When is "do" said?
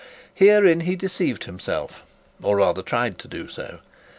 3.27-3.47